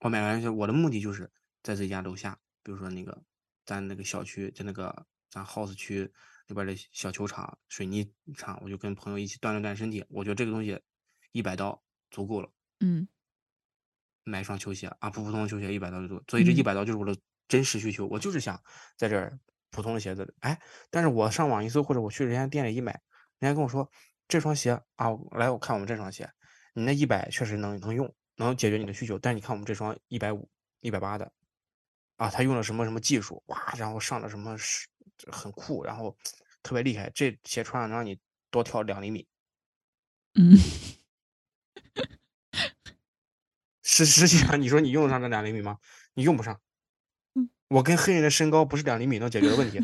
[0.00, 1.30] 我买个篮球鞋，我的目的就是
[1.62, 3.22] 在自己家楼下，比如说那个
[3.64, 6.10] 咱那个小区，在那个咱 house 区
[6.46, 10.04] 那边的小球场、水泥场，我就跟朋友一起锻炼锻炼身体。
[10.08, 10.80] 我觉得这个东西
[11.32, 12.50] 一百刀足够了。
[12.80, 13.06] 嗯
[14.24, 16.64] 买一双球鞋啊，普普通的球鞋一百刀就多，所以这一嗯。
[16.64, 17.16] 百刀就是我的
[17.48, 18.62] 真实需求，我就是想
[18.96, 19.38] 在这儿
[19.70, 22.92] 普通的鞋子，哎，但是我上网一搜或者我去人家店里一买，
[23.38, 23.90] 人家跟我说
[24.28, 26.30] 这双鞋啊，来我看我们这双鞋，
[26.74, 30.48] 你那一百确实能能用，能解决你的需求，但是你看我们这双一百五、
[30.80, 31.32] 一百八的，
[32.16, 34.86] 啊，他用了什么什么技术，哇，然后上了什么是
[35.32, 36.16] 很酷，然后
[36.62, 38.18] 特别厉害，这鞋穿上能让你
[38.50, 39.26] 多跳两厘米，
[40.34, 40.56] 嗯
[44.04, 45.78] 实实际上，你说你用得上这两厘米吗？
[46.14, 46.60] 你用不上
[47.34, 47.48] 嗯。
[47.68, 49.80] 我跟黑人的身高不是两厘米能解决的问题，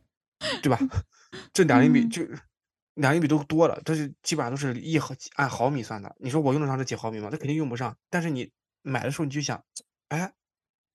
[0.62, 0.78] 对吧？
[1.52, 2.22] 这两厘米嗯就
[2.94, 6.14] 两厘米都多了，这是基本上都是一毫按毫米算的。
[6.18, 7.30] 你说我用得上这几毫米吗？
[7.32, 7.96] 那肯定用不上。
[8.10, 8.50] 但是你
[8.82, 9.64] 买的时候你就想，
[10.08, 10.32] 哎，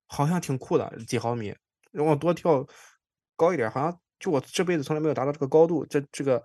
[0.05, 1.55] 好像挺酷的，几毫米，
[1.91, 2.67] 让我多跳
[3.35, 5.83] 高一点，好像就我这辈子从来没有达到这个高度。
[5.87, 6.39] 这这个，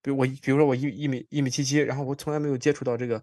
[0.00, 3.22] 比如我比如说我一一米一米七七，然后我从来没有接触到这个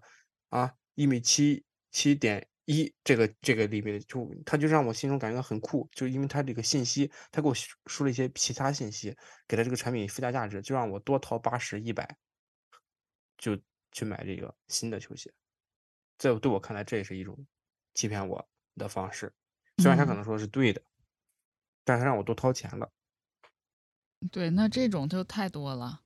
[0.50, 1.64] 啊一米七
[1.96, 9.16] 七点一这个这个里面，就他就让我心中感觉到很酷，就因为他这个信息，他给我输输了一些其他信息，
[9.48, 12.18] 给了这个产品附加价值，就让我多掏八十一百，
[13.38, 13.58] 就
[13.92, 15.32] 去买这个新的球鞋。
[16.18, 17.46] 在对我看来，这也是一种
[17.94, 19.32] 欺骗我的方式。
[19.78, 20.82] 虽然他可嗯能说是对的，
[21.82, 22.92] 但是他让我多掏钱了。
[24.30, 26.02] 对，那这种就太多了。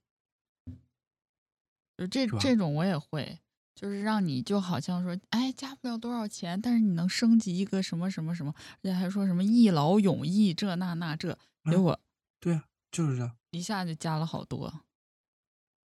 [1.96, 3.40] 就这这种我也会，
[3.81, 11.33] 就是让你就好像说，哎，加不了多少钱，但是你能升级一个什么什么什么，而且还说什么一劳永逸这那那这，
[11.64, 11.99] 结嗯果
[12.38, 13.35] 对啊，就是这样。
[13.53, 14.83] 一下就加了好多。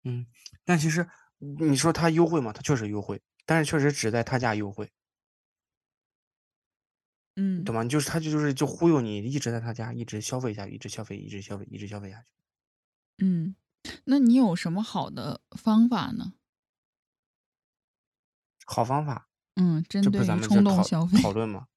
[0.05, 0.25] 嗯，
[0.63, 1.05] 但其实
[1.39, 2.53] 你说他优惠吗？
[2.53, 4.89] 他确实优惠，但是确实只在他家优惠，
[7.35, 7.83] 嗯懂吗？
[7.83, 12.27] 就是他就是就忽悠你，一直在他家一直消费下去，一直消费，一直消费，一直消费下去。
[13.17, 13.53] 嗯，
[14.05, 16.35] 那你有什么好的方法呢？
[18.73, 21.21] 好方法，嗯，针对冲动消费。
[21.21, 21.67] 讨论吗？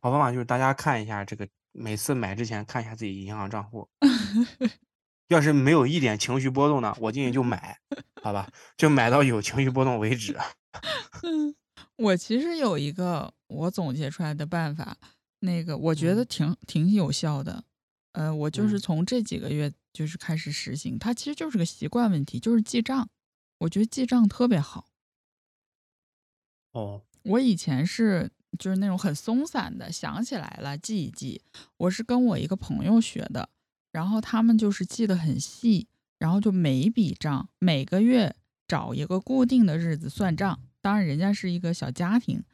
[0.00, 3.88] 好方法就是大家看一下这个，每次买之前看一下自己银行账户，
[5.28, 7.78] 要是没有一点情绪波动呢，我建议就买，
[8.22, 10.36] 好吧，就买到有情绪波动为止。
[11.22, 11.54] 嗯，
[11.96, 14.96] 我其实有一个我总结出来的办法，
[15.40, 17.62] 那个我觉得嗯挺挺有效的。
[18.12, 23.08] 呃，我就是嗯从这几个月就是开始实行，它其实就是个习惯问题，就是记账。
[23.58, 24.86] 我觉得记账特别好。
[26.76, 31.40] 哦，我以前是就是那种很松散的，想起来了记一记。
[31.78, 33.48] 我是跟我一个朋友学的，
[33.92, 38.36] 然后他们就是记得很细，然后就每一笔账每个月
[38.68, 40.60] 找一个固定的日子算账。
[40.82, 42.44] 当然，人家是一个小家庭，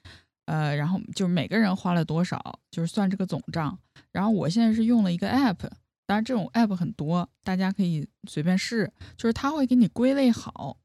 [0.44, 3.76] 呃，然后就是每个人花了多少，就是算这个总账。
[4.12, 5.68] 然后我现在是用了一个 app，
[6.06, 10.78] 当然这种 app 很多，大家可以随便试，就是它会给你归类好，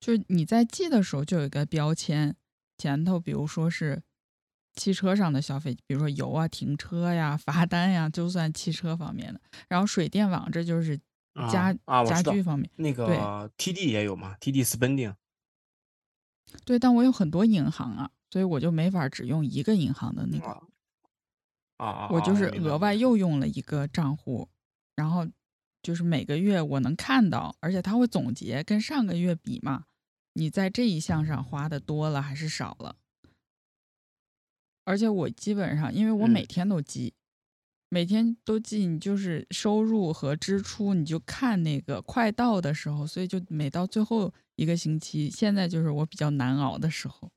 [0.00, 2.34] 就是你在记的时候就有一个标签，
[2.78, 4.00] 前头比如说是
[4.76, 9.40] 汽车上的消费，比如说油啊、停车呀、 罚单呀，就算汽车方面的。
[9.68, 10.98] 然后水电网这就是
[11.34, 12.70] 啊家、家啊我知道居方面。
[12.76, 15.14] 那个 TD 也有嘛，TD spending
[16.64, 20.62] 对，但我有很多银行啊，所以我就没法只用一个银行的那个，啊
[21.76, 24.48] 啊啊，我就是额外又用了一个账户，
[24.96, 25.26] 然后
[25.82, 29.84] 就是每个月我能看到，而且它会总结跟上个月比嘛，
[30.34, 32.96] 你在这一项上花的多了还是少了。
[34.84, 37.14] 而且我基本上，因为我每嗯天都记，
[37.90, 47.30] 每天都记，你就是收入和支出，你就看那个快到的时候，所以就每到最后一个星期，现在就是我比较难熬的时候。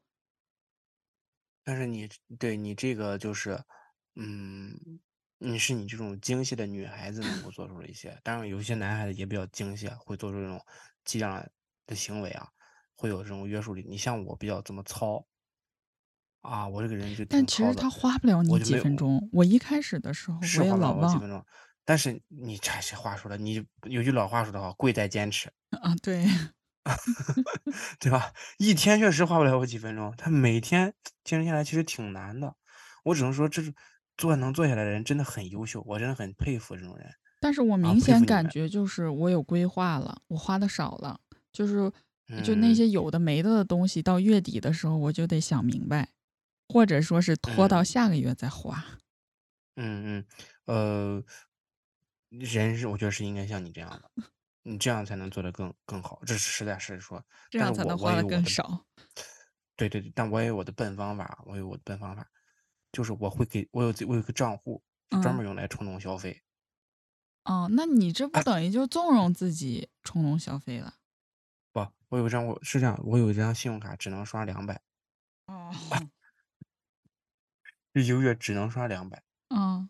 [1.63, 3.61] 但是你对你这个就是，
[4.15, 4.73] 嗯，
[5.37, 10.59] 你是你这种精细的女孩子能够做出了一些，当然有些男孩子也比较精细啊，会做出这种
[11.03, 11.45] 激将
[11.85, 12.49] 的行为啊，
[13.01, 13.83] 会有这种约束力。
[13.89, 15.25] 你像我比较这么糙，
[16.41, 19.27] 啊，我这个人就但其实他花不了你几分钟。
[19.33, 21.43] 我一开始的时候我也老忘了几分钟，
[21.83, 25.51] 但是你这这话说的，你有句老话说的好，贵在坚持。
[25.71, 26.27] 啊，对，
[27.99, 28.31] 对吧？
[28.59, 32.53] 一天确实花不了我几分钟，他每天坚持下来其实挺难的。
[33.03, 33.73] 我只能说，这是
[34.15, 37.11] 做能做下来的人真的很优秀，我真的很佩服这种人。
[37.39, 41.19] 但是我啊明显感觉就是我有规划了，我花的少了，
[41.51, 41.91] 就是
[42.43, 46.09] 就那嗯些有的没的的东西，到月底的时候我就得想明白，
[46.69, 48.83] 或者说是拖到嗯下个月再花。
[49.75, 50.25] 嗯嗯，
[50.65, 51.23] 呃，
[52.29, 54.23] 人是我觉得是应该像你这样的，
[54.63, 56.21] 你这样才能做得更更好。
[56.25, 58.85] 这是实在是说，这样才能花的更少。
[59.75, 62.29] 对对对，但我也有我的笨方法，我有我的笨方法，
[62.91, 64.83] 就是我会给我有我有个账户，
[65.21, 66.41] 专嗯门用来冲动消费。
[67.45, 70.93] 哦，那你这不哎等于就纵容自己冲动消费了？
[70.93, 71.00] 不，
[72.11, 74.81] 我有一张我是这样，我有一张信用卡只能刷两百，
[75.45, 75.71] 哦，
[77.93, 79.23] 一个月只能刷两百。
[79.47, 79.89] 嗯。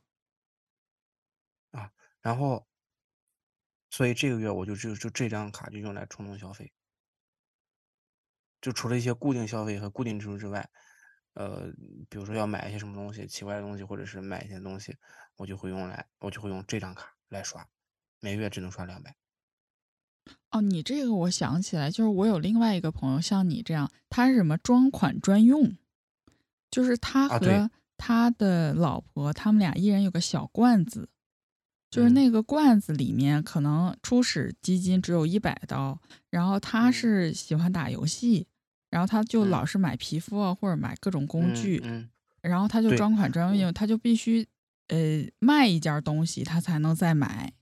[1.71, 2.67] 啊，然后，
[3.89, 6.71] 所以这个月我就只有就这张卡就用来冲动消费，
[8.61, 10.69] 就除了一些固定消费和固定支出之外，
[11.33, 11.71] 呃，
[12.07, 14.95] 比如说要买一些什么东西，奇怪的东西，或者是买一些东西，
[15.37, 17.67] 我就会用来，我就会用这张卡来刷，
[18.19, 19.20] 每个月只能刷两百。
[20.51, 25.77] 哦，你这个我想起来，就是我有另外一个朋友像你这样，他是什么装款专用，
[26.69, 31.07] 就是他和他的老婆，他们俩一人有个小罐子，
[31.89, 32.13] 就是嗯。
[32.13, 35.97] 那个罐子里面可能初始基金只有一百刀，
[36.29, 36.93] 然后他嗯。
[36.93, 38.45] 是喜欢打游戏，
[38.89, 39.49] 然后他就嗯。
[39.49, 42.09] 老是买皮肤啊或者买各种工嗯具，嗯，
[42.41, 44.45] 然后他就对专款专用，他就必须
[44.87, 44.97] 呃
[45.39, 47.53] 卖一件东西他才能再买。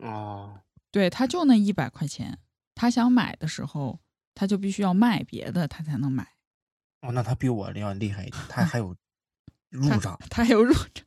[0.00, 0.60] 哦，
[0.90, 2.38] 对，他就那一百块钱，
[2.74, 4.00] 他想买的时候，
[4.34, 6.26] 他就必须要卖别的，他才能买。
[7.00, 8.96] 哦，那他比我要厉害一点，他还有
[9.70, 11.04] 入账他还有入账，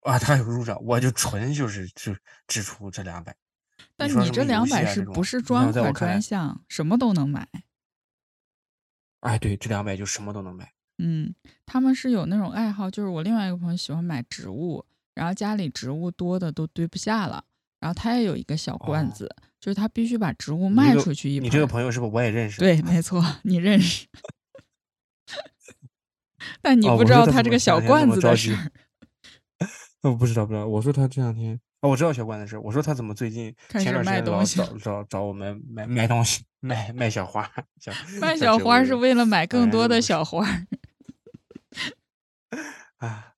[0.00, 2.14] 啊，他有入账，我就纯就是就
[2.46, 3.36] 支出这两百。
[3.96, 7.48] 但你这两百是不是专款专项，什么都能买？
[9.20, 10.72] 哎，对，这两百就什么都能买。
[10.98, 17.44] 嗯，他们是有那种爱好，就是我另外一个朋友喜欢买植物，然后家里植物多的都堆不下了，
[17.84, 19.28] 然后他也有一个小罐哦子，
[19.60, 22.58] 就是他必须把植物卖出去一你这个朋友是不是我也认识？
[22.58, 24.06] 对，没错， 你认识，
[26.62, 28.72] 但你哦不知道他这个小罐子的事儿。
[30.00, 30.66] 我不知道，不知道。
[30.66, 32.56] 我说他这两天啊，我知道小罐的事。
[32.56, 40.48] 我说他怎么最近前段时间老卖东西找找找我们买买东西，卖卖小花，小卖小花是为了买更多的小花。
[42.96, 43.33] 啊，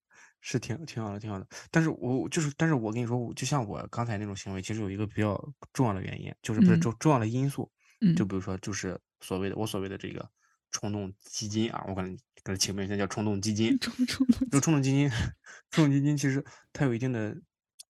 [0.48, 1.46] 是挺挺好的，挺好的。
[1.72, 5.36] 但是我就是，但是我跟你说，我就像我刚才那种行为，其实有一个比较
[5.72, 6.80] 重要的原因，就是不是嗯。
[6.80, 7.68] 重重要的因素，
[8.00, 8.14] 嗯。
[8.14, 10.24] 就比如说，就是所谓的我所谓的这个
[10.70, 13.76] 冲动基金啊，我可能给它起个名字叫冲动基金。
[13.82, 14.48] 冲冲动。
[14.48, 15.10] 就冲动基金，
[15.72, 17.36] 冲动基金其实它有一定的，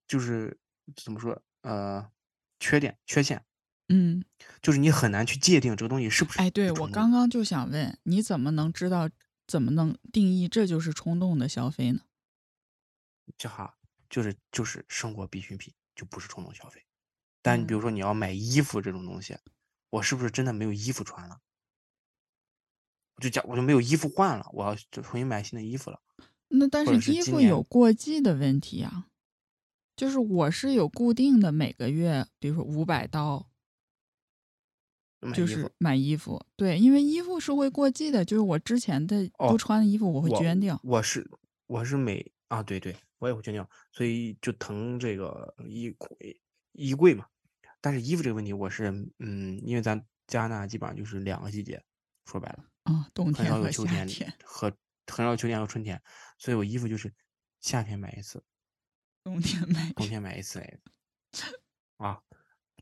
[0.08, 0.58] 就是
[1.04, 2.08] 怎么说，呃，
[2.58, 3.44] 缺点缺陷，
[3.90, 4.24] 嗯，
[4.62, 7.10] 就是你很难去界定这个东西是不是哎，对我刚。
[7.10, 9.10] 刚就想问，你怎么能知道，
[9.46, 12.00] 怎么能定义这就是冲动的消费呢？
[13.38, 13.76] 这哈，
[14.08, 16.84] 就是就是生活必需品，就不是冲动消费。
[17.42, 19.36] 但你比嗯如说你要买衣服这种东西，
[19.90, 21.40] 我是不是真的没有衣服穿了？
[23.16, 26.00] 我就讲我就没有衣服换了，我要就重新买新的衣服了。
[26.48, 29.08] 那但是衣服有过季的问题啊，
[29.96, 33.48] 就是我是有固定的每个月，比如说五百刀，
[35.34, 36.44] 就是买衣服。
[36.56, 40.78] 对，因为衣服是会过季的，就是我之前的不哦穿的衣服我会捐掉。
[40.84, 41.28] 我是
[41.66, 46.40] 我是每啊，对对，我也会捐掉，所以就腾这个衣柜
[46.72, 47.26] 衣柜嘛。
[47.80, 51.82] 但是衣服这个问题，我是嗯，因为咱加拿大基本上就是两个季节，
[52.24, 52.64] 说白了。
[52.84, 54.08] 啊，冬天和秋天，
[54.44, 54.72] 和
[55.06, 56.00] 很少有秋天和春天，
[56.38, 57.12] 所以我衣服就是
[57.60, 58.42] 夏天买一次，
[59.24, 60.78] 冬天买冬天买一次来
[61.96, 62.20] 啊，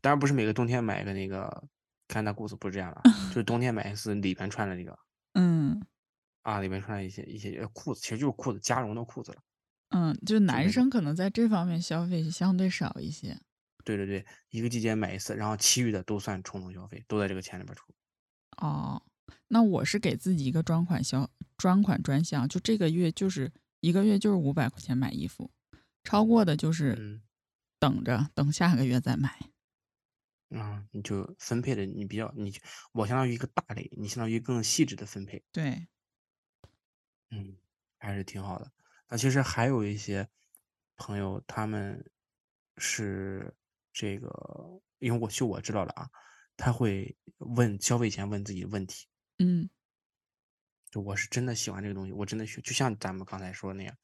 [0.01, 1.67] 当然不是每个冬天买个那个
[2.07, 4.97] 看大裤子不是这样的， 就是冬天买一次里边穿的那个
[5.33, 5.85] 嗯
[6.43, 9.41] 啊，里边穿的一些一些呃裤子，其实就是裤子加绒的裤子了。
[9.89, 13.39] 嗯，就男生可能在这方面消费相对少一些。
[13.83, 17.93] 对对对，一个季节买一次，然后其余的都算冲动消费，都在这个钱里边出。
[18.57, 19.01] 哦，
[19.47, 25.51] 那我是给自己一个专款消专款专项，就这个月就是一个月就是五百块钱买衣服，
[26.03, 27.21] 超过的就是嗯
[27.77, 29.39] 等着等下个月再买。
[30.49, 32.53] 啊，你就分配的你比较你
[32.91, 35.43] 我相当于一个大类，你相当于更细致的分配。
[35.51, 35.87] 对，
[37.29, 37.57] 嗯，
[37.99, 38.71] 还是挺好的。
[39.15, 40.27] 那其实还有一些
[40.97, 42.11] 朋友，他们
[42.75, 43.55] 是
[43.93, 44.27] 这个，
[44.99, 46.09] 因为我就我知道了啊，
[46.57, 49.07] 他会问消费前问自己问题，
[49.39, 49.69] 嗯。
[50.91, 53.97] 就我是真的喜欢这个东西，我真的需，就像咱们刚才说的那样，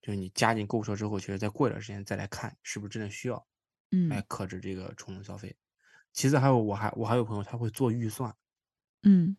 [0.00, 3.44] 就是你加进购物车之后，其实再过一段时间再来看是不是真的需要，
[3.90, 4.24] 嗯来嗯。
[4.28, 5.56] 克制这个冲动消费。
[6.12, 8.32] 其次还有，我还我还有朋友他会做预算，
[9.02, 9.36] 嗯。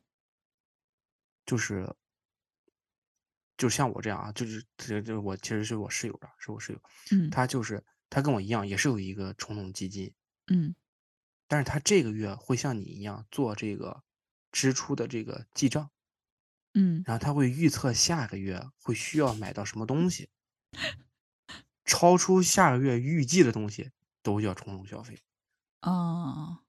[1.46, 1.96] 就是
[3.58, 7.30] 就像我这样啊，就是这这我其实是我室友的，是我室友，嗯。
[7.30, 10.14] 他就是他跟我一样，也是有一个冲动基金，
[10.48, 10.76] 嗯。
[11.48, 14.04] 但是他这个月会像你一样做这个
[14.52, 15.90] 支出的这个记账，
[16.74, 17.04] 嗯。
[17.06, 20.30] 然后他会预测下个月会需要买到什么东西，
[21.86, 23.92] 超出下个月预计的东西
[24.22, 25.22] 都叫冲动消费。
[25.80, 26.60] 啊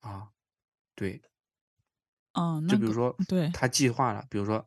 [0.00, 0.30] 啊。
[0.96, 1.20] 对，
[2.30, 4.64] 啊，那个就比如说对，他计划了，比如说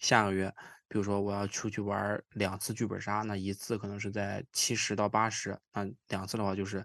[0.00, 0.52] 下个月，
[0.88, 6.84] 比如说我要出去玩两次剧本杀，那一次可能是在七十到八十，那两次的话就是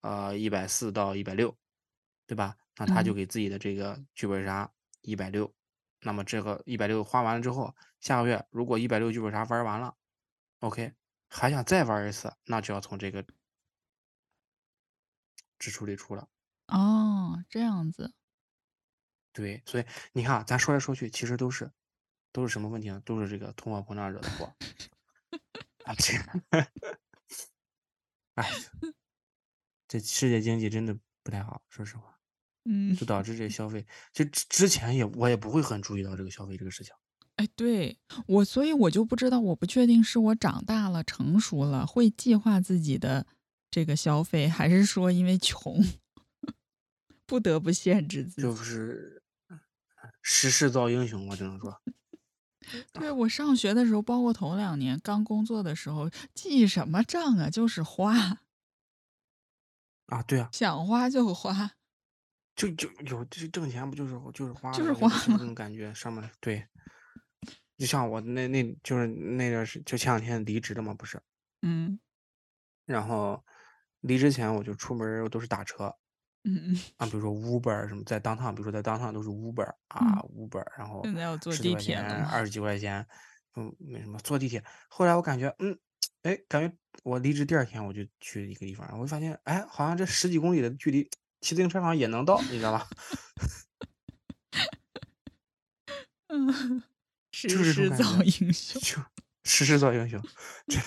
[0.00, 1.54] 呃一百四到一百六，
[2.26, 2.56] 对吧？
[2.76, 5.54] 那他就嗯给自己的这个剧本杀一百六，
[6.00, 9.94] 那么这个一百六花完了之后，下个月如果一百六剧本杀玩完了
[10.60, 10.92] ，OK，
[11.28, 13.24] 还想再玩一次，那就要从这个
[15.58, 16.28] 支出里出了。
[16.68, 18.12] 哦，这样子，
[19.32, 21.70] 对，所以你看啊，咱说来说去，其实都是
[22.34, 23.00] 都是什么问题呢？
[23.04, 24.52] 都是这个通货膨胀惹的祸。
[25.86, 26.14] 啊，这，
[28.34, 28.50] 哎，
[29.86, 32.18] 这世界经济真的不太好，说实话，
[32.64, 36.92] 嗯，就导致这消费，就之之前也我也不会很注意到这个消费这个事情。
[37.36, 43.26] 哎，对我，所以我就不知道，我不确定是我长大了、成熟了，会计划自己的
[43.70, 45.80] 这个消费，还是说因为穷，
[47.26, 48.64] 不得不限制自己就己。
[48.64, 49.22] 是
[50.22, 51.80] 时势造英雄，我只能说，
[52.92, 57.50] 对我上学的时候，包括头两年刚工作的时候，记什么账啊？
[57.50, 58.40] 就是花，
[60.06, 61.72] 啊，对啊，想花就花。
[62.56, 66.64] 就就有这挣钱不就是就是花就是花吗这种感觉上面对，
[67.76, 71.20] 就像我那那就是那段时就前两天离职的嘛，不是，
[71.62, 71.98] 嗯
[72.86, 73.44] 然后
[74.02, 75.92] 离职前我就出门我都是打车
[76.44, 83.06] 嗯嗯，啊，比如说 Uber 什么，在当趟，比如说在当趟都是 Uber 啊、Uber，然后现在要坐地铁了二十几块钱，
[83.56, 84.62] 嗯，没什么坐地铁。
[84.88, 85.78] 后来我感觉，嗯，
[86.22, 86.70] 哎，感觉
[87.02, 91.02] 我离职第二天我就去一个地方，我就发现，哎，好像这十几公里的距离，
[91.40, 92.86] 骑自行车好像也能到，你知道吧？
[96.28, 96.82] 嗯，
[97.32, 98.80] 时势造英雄。
[98.82, 99.02] 就
[99.44, 100.20] 时势造英雄，
[100.66, 100.78] 这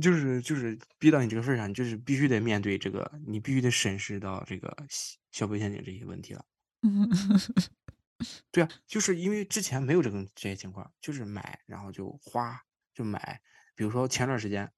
[0.00, 6.44] 就是就是逼到你这个份儿上，你就是必须得面对这个，你必须得审视到这个消消费陷阱这些问题了。
[8.50, 12.60] 对啊，就是因为之前没有这个这些情况，就是买，然后就花，
[12.94, 13.40] 就买。
[13.74, 14.70] 比如说前段时间，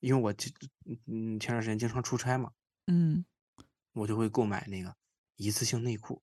[0.00, 0.50] 因为我这
[1.06, 2.52] 嗯前段时间经常出差嘛，
[2.86, 3.24] 嗯，
[3.94, 4.94] 我就会购买那个
[5.36, 6.22] 一次性内裤，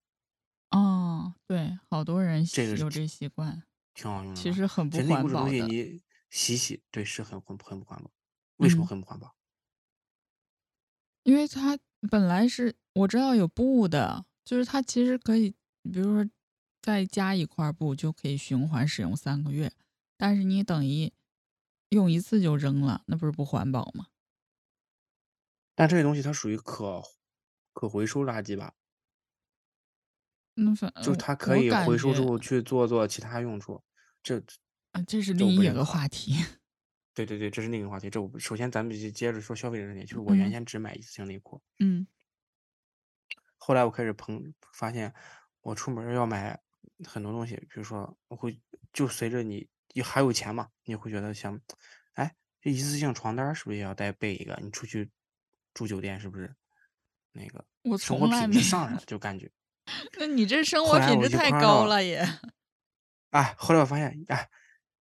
[0.70, 2.46] 哦，对，好多人
[2.78, 3.64] 有这习惯，
[3.96, 4.40] 挺好用的。
[4.40, 5.68] 其实很不环保这东西的。
[5.68, 8.10] 你洗洗，对，是很很很不环保。
[8.58, 9.36] 为什么嗯很不环保？
[11.24, 11.78] 因为它
[12.10, 15.52] 本来是我知道有布的，就是它其实可以，
[15.84, 16.30] 比如说
[16.82, 19.72] 再加一块布就可以循环使用三个月，
[20.18, 21.12] 但是你等于
[21.90, 24.08] 用一次就扔了，那不是不环保吗？
[25.76, 27.02] 但这些东西它属于可
[27.74, 28.74] 可回收垃圾吧？
[30.58, 33.82] 那反就是它可我感以回收之觉后去做做其他用处。
[34.22, 34.42] 这
[34.92, 36.36] 啊，这是另一个话题。
[37.14, 38.10] 对对对，这是另一个话题。
[38.10, 42.08] 这我首先咱们就接着说消费这个问题，就是我原嗯先只买一次性内裤，嗯
[43.58, 45.14] 后来我开始碰发现，
[45.62, 46.60] 我出门要买
[47.06, 48.60] 很多东西，比如说我会
[48.94, 51.60] 就随着你你还有钱嘛，你会觉得想，
[52.14, 54.58] 哎，这一次性床单是不是也要带备一个？
[54.64, 55.12] 你出去
[55.74, 56.56] 住酒店是不是
[57.34, 59.04] 那个我生活从来没品质上来了？
[59.06, 59.52] 就感觉，
[60.18, 62.26] 那你这生活品质太高了也。
[63.32, 64.50] 哎，后来我发现，哎，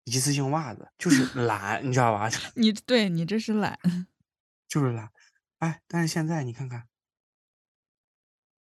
[0.05, 2.29] 一次性袜子就是 懒，你知道吧？
[2.57, 3.79] 你对你这是懒，
[4.69, 5.11] 就是懒，
[5.59, 6.87] 哎，但是现在你看看，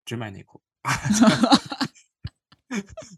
[0.05, 0.61] 只买内裤，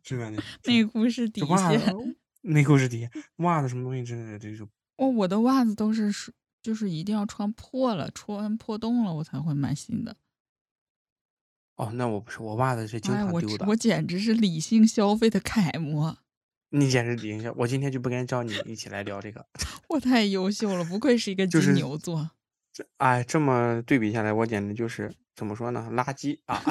[0.04, 2.16] 只买内裤，内裤是底线。
[2.44, 10.16] 内裤是底线，袜子什么东西真的这就哦，我的袜子都是是就是一定要穿破了，穿破洞了我才会买新的。
[11.76, 13.66] 哦，那我不是，我袜子是经哎，常丢的。
[13.66, 16.18] 我我简直是理性消费的楷模，
[16.72, 19.46] 你简直顶一下，我今天就不该叫你一起来聊这个。
[19.90, 22.32] 我太优秀了，不愧是一个金牛座。
[22.74, 26.64] 这哎，这么对比下来，我简直就是怎么说呢，垃圾啊！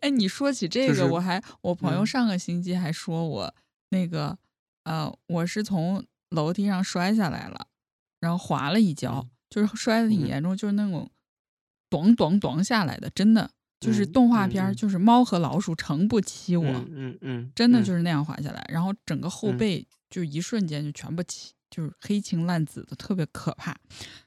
[0.00, 3.54] 哎， 你说起这个，就是我还我朋友嗯上个星期还说我
[3.90, 4.36] 那个
[4.82, 7.68] 呃，我是从楼梯上摔下来了，
[8.18, 11.08] 然后滑了一跤，嗯就是摔的挺嗯严重，就是那种
[11.88, 16.68] 咚咚咚下来的，真的就是嗯动画片儿，就是猫和老鼠诚不欺我。
[16.68, 23.74] 嗯嗯嗯，真的嗯就是那样滑下来，然后整个后嗯背就一瞬间就全部起，就是黑青烂紫的，特别可怕。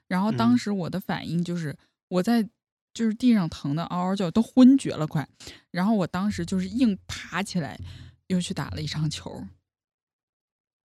[0.07, 1.75] 然后当嗯时我的反应就是
[2.07, 2.47] 我在
[2.93, 5.27] 就是地上疼的嗷嗷叫，都昏厥了快。
[5.71, 7.79] 然后我当时就是硬爬起来，
[8.27, 9.45] 又去打了一场球，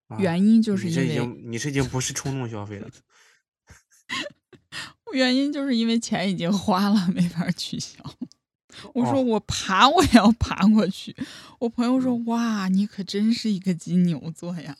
[0.08, 2.88] 啊原因就是因为经你这已经不是冲动消费了。
[5.12, 7.98] 原因就是因为钱已经花了，没法取消。
[8.94, 11.16] 我说哦我爬我也要爬过去。
[11.60, 14.76] 我朋友说哇，你可真是一个金牛座呀，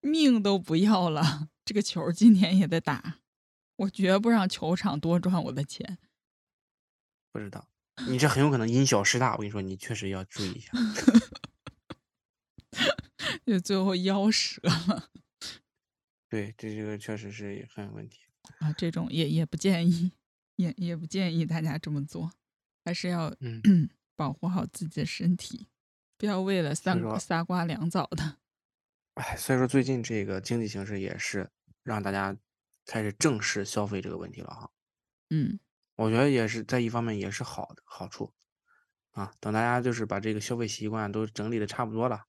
[0.00, 3.20] 命都不要了，这个球今天也得打，
[3.76, 5.98] 我绝不让球场多赚我的钱。
[7.32, 7.68] 不知道，
[8.08, 9.32] 你这很有可能因小失大。
[9.32, 10.72] 我跟你说，你确实要注意一下。
[13.44, 15.10] 就最后腰折了
[16.28, 18.20] 对，这这个确实是很有问题。
[18.58, 20.12] 啊，这种也也不建议，
[20.56, 22.30] 也也不建议大家这么做，
[22.88, 23.60] 还是要嗯，
[24.16, 25.68] 保护好自己的身体，
[26.16, 28.38] 不要为了三所以说仨瓜两枣的。
[29.12, 31.50] 哎，所以说最近这个经济形势也是
[31.82, 32.34] 让大家
[32.86, 34.70] 开始正视消费这个问题了哈。
[35.28, 35.60] 嗯
[35.96, 38.32] 我觉得也是在一方面也是好的好处
[39.10, 39.30] 啊。
[39.38, 42.24] 等大家就是把这个消费习惯都整理的差不多了，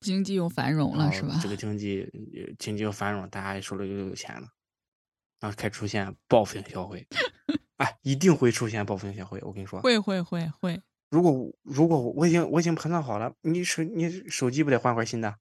[0.00, 1.40] 经济又繁荣了，是吧？
[1.42, 2.02] 这个经济
[2.36, 4.48] 呃经济又繁荣，大家也手里又有钱了，
[5.40, 7.06] 然后开始出现报复性消费。
[7.80, 9.40] 哎，一定会出现报复性消费。
[9.42, 15.38] 我跟你说，会会会会，如果如果我我已经我已经盘算好了，你手你手机不得换块新的？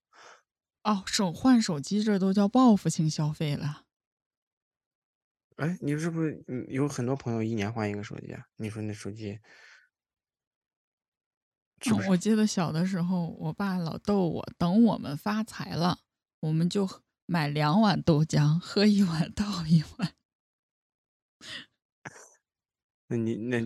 [0.83, 3.83] 哦，手换手机这都叫报复性消费了。
[5.57, 8.45] 哎，你是不是嗯有很多朋友一年换一个手机啊？
[8.55, 9.37] 你说那手机
[11.81, 11.95] 是是？
[11.95, 15.99] 嗯我记得小的时候，我爸老逗我，等我们发财了，
[16.39, 16.89] 我们就
[17.25, 20.13] 买两碗豆浆，喝一碗倒一碗。
[23.09, 23.59] 那你那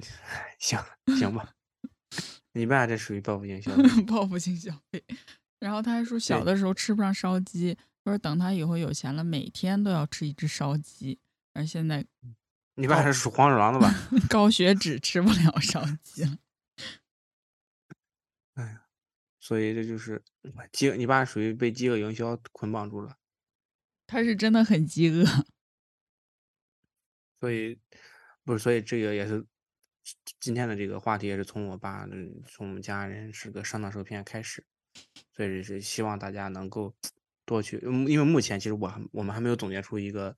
[0.58, 0.80] 行
[1.18, 1.54] 行吧，
[2.54, 3.84] 你爸这属于报复性消费。
[4.08, 5.04] 报复性消费。
[5.60, 11.20] 然后他还说小的时候吃不上烧鸡，他说等他以后有钱了，每天都要吃一只烧鸡。
[11.54, 12.06] 而现在
[12.76, 13.94] 你爸是属黄鼠狼的吧？
[14.30, 16.38] 高血脂吃不了烧鸡了。
[18.56, 18.86] 哎呀，
[19.40, 20.24] 所以这就是
[20.72, 23.18] 饥，你爸属于被饥饿营销捆绑住了。
[24.08, 25.26] 他是真的很饥饿。
[27.40, 27.80] 所以
[28.46, 29.46] 不是，所以这个也是
[30.40, 32.16] 今天的这个话题，也是从我爸的，
[32.48, 34.66] 从我们家人是个上当受骗开始，
[35.36, 36.94] 所以是希望大家能够
[37.46, 40.36] 多去，嗯因为目前其实我还我们还没有总结出一个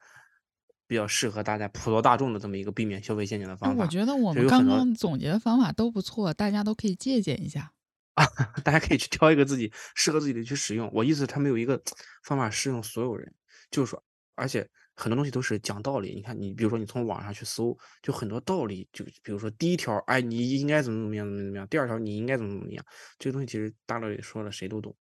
[0.87, 3.83] 比较适合大家普罗大众的这么一个避免消费陷阱的哎方法。
[3.83, 7.73] 我觉得我们刚刚总结的方法都不错，大家都可以借鉴一下
[8.13, 8.25] 啊。
[8.63, 10.89] 大家可以去挑一个自己适合自己的去使用。
[10.93, 11.81] 我意思，他没有一个
[12.23, 13.33] 方法适用所有人，
[13.71, 14.03] 就是说，
[14.35, 16.13] 而且很多东西都是讲道理。
[16.15, 22.85] 你看，你比如说你从网上去搜，就很多道理，就比如说第一条，哎，你应该怎么怎么样，怎么怎么样；第二条，你应该怎么怎么样。
[23.19, 24.95] 这个东西其实大道理说了，谁都懂，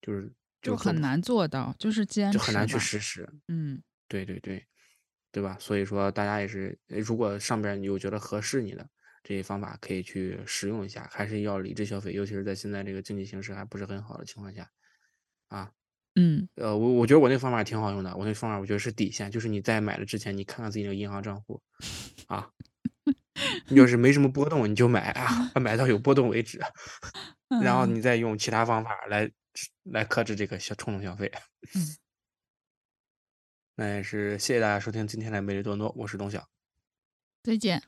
[0.00, 0.32] 就是
[0.62, 3.28] 就很难做到，就是坚持就很难去实施。
[3.48, 4.64] 嗯，对对对，
[5.32, 5.56] 对吧？
[5.58, 8.88] 所以说大家也是，呃如果上边你有觉得合适你的
[9.22, 14.70] 这些方法，可以去使用一下，还是要理智消费，尤其是在现在这个经济形势还不是很好的情况下，
[15.48, 15.70] 啊，
[16.20, 21.62] 嗯，呃，我我觉得我那个方法挺好用的，我那个方法我觉得是底线，就是你在买了之前，你看看自己那个银行账户，
[22.26, 22.50] 啊，
[23.68, 26.60] 你要是没什么波动，你就买啊， 买到有波动为止，
[27.64, 29.30] 然后嗯你再用其他方法来
[29.84, 31.32] 来克制这个消冲动消费。
[31.74, 31.96] 嗯
[33.76, 36.46] 那也是谢谢大家收听今天的美丽多诺，我是董晓。
[37.42, 37.82] 再见。